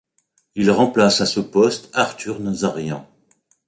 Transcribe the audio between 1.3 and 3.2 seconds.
poste Arthur Nazarian.